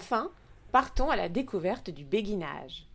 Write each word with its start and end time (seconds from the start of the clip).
Enfin, 0.00 0.30
partons 0.72 1.10
à 1.10 1.16
la 1.16 1.28
découverte 1.28 1.90
du 1.90 2.04
béguinage. 2.06 2.86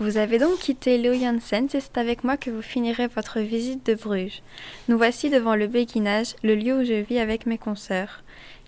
Vous 0.00 0.16
avez 0.16 0.38
donc 0.38 0.60
quitté 0.60 0.98
Janssen 1.04 1.68
et 1.74 1.78
c'est 1.78 1.98
avec 1.98 2.24
moi 2.24 2.38
que 2.38 2.48
vous 2.48 2.62
finirez 2.62 3.06
votre 3.06 3.38
visite 3.38 3.84
de 3.84 3.92
Bruges. 3.92 4.40
Nous 4.88 4.96
voici 4.96 5.28
devant 5.28 5.54
le 5.54 5.66
Béguinage, 5.66 6.36
le 6.42 6.54
lieu 6.54 6.78
où 6.78 6.84
je 6.84 7.02
vis 7.02 7.18
avec 7.18 7.44
mes 7.44 7.58
consoeurs. 7.58 8.22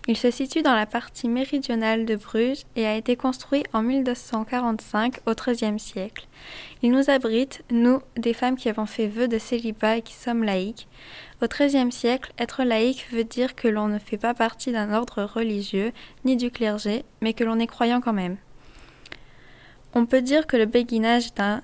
Il 0.07 0.15
se 0.15 0.29
situe 0.29 0.61
dans 0.61 0.75
la 0.75 0.85
partie 0.85 1.27
méridionale 1.27 2.05
de 2.05 2.15
Bruges 2.17 2.65
et 2.75 2.85
a 2.85 2.95
été 2.95 3.15
construit 3.15 3.63
en 3.73 3.81
1245 3.81 5.21
au 5.25 5.33
XIIIe 5.33 5.79
siècle. 5.79 6.27
Il 6.83 6.91
nous 6.91 7.09
abrite, 7.09 7.63
nous, 7.71 7.99
des 8.15 8.33
femmes 8.33 8.55
qui 8.55 8.69
avons 8.69 8.85
fait 8.85 9.07
vœu 9.07 9.27
de 9.27 9.39
célibat 9.39 9.97
et 9.97 10.01
qui 10.03 10.13
sommes 10.13 10.43
laïques. 10.43 10.87
Au 11.41 11.47
XIIIe 11.47 11.91
siècle, 11.91 12.31
être 12.37 12.63
laïque 12.63 13.07
veut 13.11 13.23
dire 13.23 13.55
que 13.55 13.67
l'on 13.67 13.87
ne 13.87 13.97
fait 13.97 14.17
pas 14.17 14.35
partie 14.35 14.71
d'un 14.71 14.93
ordre 14.93 15.23
religieux 15.23 15.93
ni 16.25 16.35
du 16.35 16.51
clergé, 16.51 17.05
mais 17.21 17.33
que 17.33 17.43
l'on 17.43 17.57
est 17.57 17.65
croyant 17.65 18.01
quand 18.01 18.13
même. 18.13 18.37
On 19.95 20.07
peut 20.07 20.23
dire 20.23 20.47
que 20.47 20.57
le 20.57 20.65
béguinage 20.65 21.27
est 21.27 21.39
un 21.39 21.61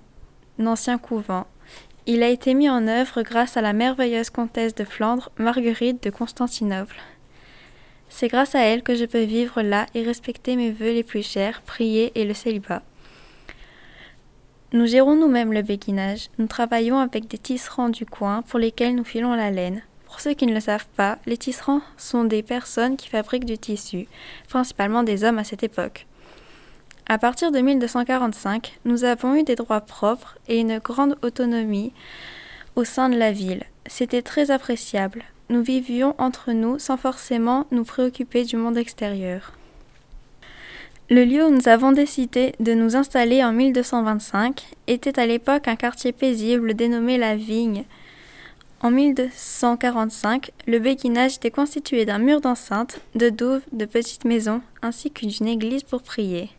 ancien 0.64 1.00
couvent. 1.00 1.48
Il 2.06 2.22
a 2.22 2.30
été 2.30 2.54
mis 2.54 2.70
en 2.70 2.88
œuvre 2.88 3.24
grâce 3.24 3.58
à 3.58 3.62
la 3.62 3.74
merveilleuse 3.74 4.30
comtesse 4.30 4.76
de 4.76 4.84
Flandre, 4.84 5.32
Marguerite 5.38 6.04
de 6.04 6.12
Constantinople. 6.12 6.96
C'est 8.08 8.28
grâce 8.28 8.54
à 8.54 8.62
elle 8.62 8.84
que 8.84 8.94
je 8.94 9.06
peux 9.06 9.24
vivre 9.24 9.64
là 9.64 9.88
et 9.96 10.04
respecter 10.04 10.56
mes 10.56 10.72
vœux 10.72 10.94
les 10.94 11.04
plus 11.04 11.26
chers, 11.26 11.62
prier 11.64 12.12
et 12.14 12.26
le 12.26 12.36
célibat. 12.36 12.84
Nous 14.74 14.86
gérons 14.86 15.16
nous-mêmes 15.16 15.54
le 15.54 15.64
béguinage. 15.64 16.30
Nous 16.38 16.46
travaillons 16.46 17.00
avec 17.00 17.28
des 17.28 17.40
tisserands 17.40 17.90
du 17.90 18.06
coin 18.06 18.44
pour 18.44 18.60
lesquels 18.60 18.94
nous 18.94 19.04
filons 19.04 19.34
la 19.34 19.50
laine. 19.50 19.82
Pour 20.06 20.20
ceux 20.20 20.34
qui 20.34 20.46
ne 20.46 20.54
le 20.54 20.60
savent 20.60 20.88
pas, 20.96 21.18
les 21.26 21.38
tisserands 21.38 21.82
sont 21.98 22.26
des 22.26 22.44
personnes 22.44 22.96
qui 22.96 23.10
fabriquent 23.10 23.46
du 23.46 23.58
tissu, 23.58 24.08
principalement 24.48 25.02
des 25.02 25.24
hommes 25.24 25.40
à 25.40 25.44
cette 25.44 25.64
époque. 25.64 26.06
À 27.12 27.18
partir 27.18 27.52
de 27.52 27.58
1245, 27.58 28.78
nous 28.86 29.04
avons 29.04 29.34
eu 29.34 29.42
des 29.42 29.56
droits 29.56 29.82
propres 29.82 30.38
et 30.48 30.60
une 30.60 30.78
grande 30.78 31.18
autonomie 31.24 31.92
au 32.76 32.84
sein 32.84 33.10
de 33.10 33.18
la 33.18 33.32
ville. 33.32 33.64
C'était 33.88 34.22
très 34.22 34.52
appréciable. 34.52 35.24
Nous 35.50 35.64
vivions 35.64 36.14
entre 36.20 36.52
nous 36.52 36.78
sans 36.78 36.98
forcément 36.98 37.66
nous 37.72 37.84
préoccuper 37.84 38.44
du 38.44 38.58
monde 38.58 38.78
extérieur. 38.78 39.54
Le 41.10 41.26
lieu 41.26 41.48
où 41.48 41.50
nous 41.50 41.68
avons 41.68 41.94
décidé 41.94 42.54
de 42.60 42.76
nous 42.76 42.96
installer 42.96 43.44
en 43.44 43.54
1225 43.54 44.68
était 44.86 45.20
à 45.20 45.26
l'époque 45.26 45.68
un 45.68 45.76
quartier 45.76 46.12
paisible 46.12 46.76
dénommé 46.76 47.18
La 47.18 47.36
Vigne. 47.36 47.86
En 48.82 48.92
1245, 48.92 50.52
le 50.68 50.78
béguinage 50.78 51.38
était 51.38 51.50
constitué 51.50 52.06
d'un 52.06 52.20
mur 52.20 52.40
d'enceinte, 52.40 53.02
de 53.16 53.30
douves, 53.30 53.64
de 53.72 53.86
petites 53.86 54.26
maisons, 54.26 54.62
ainsi 54.84 55.10
que 55.10 55.26
d'une 55.26 55.48
église 55.48 55.82
pour 55.82 56.04
prier. 56.04 56.52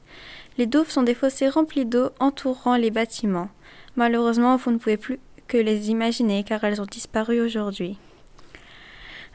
Les 0.58 0.66
douves 0.66 0.90
sont 0.90 1.02
des 1.02 1.14
fossés 1.14 1.48
remplis 1.48 1.86
d'eau 1.86 2.10
entourant 2.18 2.76
les 2.76 2.90
bâtiments. 2.90 3.48
Malheureusement, 3.96 4.56
vous 4.56 4.70
ne 4.72 4.78
pouvez 4.78 4.96
plus 4.96 5.18
que 5.48 5.56
les 5.56 5.90
imaginer 5.90 6.44
car 6.44 6.62
elles 6.64 6.80
ont 6.80 6.86
disparu 6.86 7.40
aujourd'hui. 7.40 7.98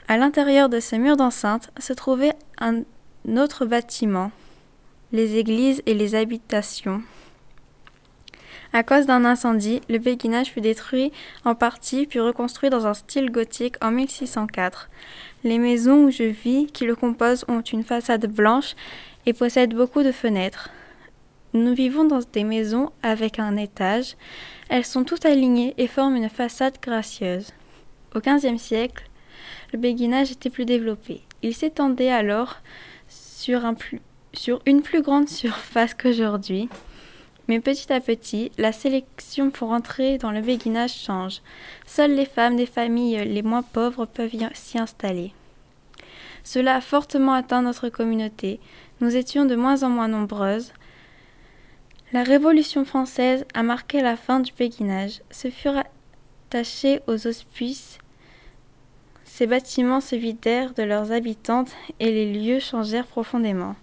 À 0.07 0.17
l'intérieur 0.17 0.69
de 0.69 0.79
ce 0.79 0.95
mur 0.95 1.17
d'enceinte 1.17 1.71
se 1.79 1.93
trouvait 1.93 2.33
un 2.59 2.83
autre 3.37 3.65
bâtiment, 3.65 4.31
les 5.11 5.37
églises 5.37 5.81
et 5.85 5.93
les 5.93 6.15
habitations. 6.15 7.01
À 8.71 8.83
cause 8.83 9.05
d'un 9.05 9.25
incendie, 9.25 9.81
le 9.89 9.99
béguinage 9.99 10.51
fut 10.51 10.61
détruit 10.61 11.11
en 11.43 11.55
partie 11.55 12.05
puis 12.07 12.19
reconstruit 12.19 12.69
dans 12.69 12.85
un 12.85 12.93
style 12.93 13.31
gothique 13.31 13.77
en 13.81 13.89
1604. 13.91 14.89
Les 15.43 15.57
maisons 15.59 16.05
où 16.05 16.11
je 16.11 16.23
vis, 16.23 16.67
qui 16.67 16.85
le 16.85 16.95
composent, 16.95 17.45
ont 17.47 17.61
une 17.61 17.83
façade 17.83 18.27
blanche 18.27 18.75
et 19.25 19.33
possèdent 19.33 19.73
beaucoup 19.73 20.03
de 20.03 20.11
fenêtres. 20.11 20.69
Nous 21.55 21.73
vivons 21.73 22.03
dans 22.03 22.19
des 22.33 22.43
maisons 22.43 22.91
avec 23.01 23.39
un 23.39 23.55
étage. 23.55 24.17
Elles 24.67 24.83
sont 24.83 25.05
toutes 25.05 25.25
alignées 25.25 25.73
et 25.77 25.87
forment 25.87 26.17
une 26.17 26.27
façade 26.27 26.77
gracieuse. 26.81 27.53
Au 28.13 28.19
XVe 28.19 28.57
siècle, 28.57 29.05
le 29.71 29.79
béguinage 29.79 30.33
était 30.33 30.49
plus 30.49 30.65
développé. 30.65 31.21
Il 31.43 31.55
s'étendait 31.55 32.11
alors 32.11 32.57
sur, 33.07 33.73
une 34.65 34.81
plus 34.81 35.01
grande 35.01 35.29
surface 35.29 35.93
qu'aujourd'hui. 35.93 36.67
Mais 37.47 37.61
petit 37.61 37.93
à 37.93 38.01
petit, 38.01 38.51
la 38.57 38.73
sélection 38.73 39.49
pour 39.49 39.71
entrer 39.71 40.17
dans 40.17 40.31
le 40.31 40.41
béguinage 40.41 40.93
change. 40.93 41.41
Seules 41.85 42.15
les 42.15 42.25
femmes 42.25 42.57
des 42.57 42.65
familles 42.65 43.23
les 43.23 43.43
moins 43.43 43.63
pauvres 43.63 44.05
peuvent 44.05 44.35
s'y 44.55 44.77
installer. 44.77 45.31
Cela 46.43 46.75
a 46.75 46.81
fortement 46.81 47.31
atteint 47.31 47.61
notre 47.61 47.87
communauté. 47.87 48.59
Nous 48.99 49.15
étions 49.15 49.45
de 49.45 49.55
moins 49.55 49.83
en 49.83 49.89
moins 49.89 50.09
nombreuses. 50.09 50.73
La 52.13 52.23
Révolution 52.23 52.85
française 52.85 53.45
a 53.55 53.63
marqué 53.63 54.01
la 54.01 54.15
fin 54.15 54.39
du 54.39 54.51
béguinage. 54.53 55.21
Ce 55.31 55.49
furent 55.49 55.83
attachés 56.47 57.01
aux 57.07 57.25
hospices. 57.25 57.97
Ces 59.23 59.47
bâtiments 59.47 60.01
se 60.01 60.15
vidèrent 60.15 60.73
de 60.75 60.83
leurs 60.83 61.11
habitantes 61.11 61.71
et 61.99 62.11
les 62.11 62.31
lieux 62.31 62.59
changèrent 62.59 63.07
profondément. 63.07 63.75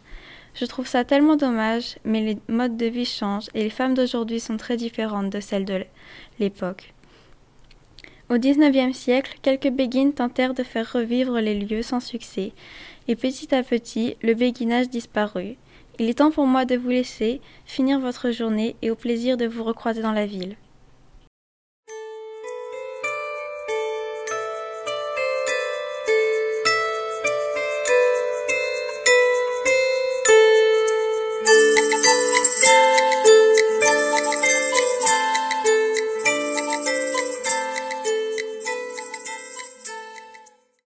Je 0.54 0.64
trouve 0.66 0.86
ça 0.86 1.04
tellement 1.04 1.36
dommage, 1.36 1.96
mais 2.04 2.20
les 2.20 2.38
modes 2.48 2.76
de 2.76 2.86
vie 2.86 3.04
changent 3.04 3.50
et 3.54 3.64
les 3.64 3.70
femmes 3.70 3.94
d'aujourd'hui 3.94 4.38
sont 4.38 4.56
très 4.56 4.76
différentes 4.76 5.30
de 5.30 5.40
celles 5.40 5.64
de 5.64 5.84
l'époque. 6.38 6.94
Au 8.30 8.38
XIXe 8.38 8.96
siècle, 8.96 9.36
quelques 9.42 9.70
béguines 9.70 10.14
tentèrent 10.14 10.54
de 10.54 10.62
faire 10.62 10.90
revivre 10.92 11.40
les 11.40 11.58
lieux 11.58 11.82
sans 11.82 12.00
succès, 12.00 12.52
et 13.08 13.16
petit 13.16 13.54
à 13.54 13.62
petit, 13.62 14.16
le 14.22 14.34
béguinage 14.34 14.88
disparut. 14.88 15.56
Il 16.02 16.10
est 16.10 16.14
temps 16.14 16.32
pour 16.32 16.48
moi 16.48 16.64
de 16.64 16.74
vous 16.74 16.88
laisser 16.88 17.40
finir 17.64 18.00
votre 18.00 18.32
journée 18.32 18.74
et 18.82 18.90
au 18.90 18.96
plaisir 18.96 19.36
de 19.36 19.46
vous 19.46 19.62
recroiser 19.62 20.02
dans 20.02 20.10
la 20.10 20.26
ville. 20.26 20.56